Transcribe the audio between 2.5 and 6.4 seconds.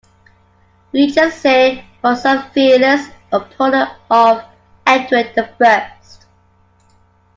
fearless opponent of Edward the First.